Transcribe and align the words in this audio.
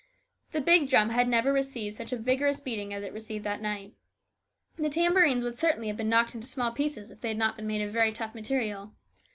The 0.51 0.61
big 0.61 0.89
drum 0.89 1.09
had 1.11 1.27
never 1.27 1.53
received 1.53 1.95
such 1.95 2.11
a 2.11 2.17
vigorous 2.17 2.59
beating 2.59 2.91
as 2.91 3.03
it 3.03 3.13
received 3.13 3.43
that 3.43 3.61
night. 3.61 3.93
The 4.77 4.89
tambourines 4.89 5.43
would 5.43 5.59
certainly 5.59 5.89
have 5.89 5.97
been 5.97 6.09
knocked 6.09 6.33
into 6.33 6.47
small 6.47 6.71
pieces 6.71 7.11
if 7.11 7.21
they 7.21 7.27
had 7.27 7.37
not 7.37 7.55
been 7.55 7.67
made 7.67 7.83
of 7.83 7.91
very 7.91 8.11
tough 8.11 8.33
material. 8.33 8.93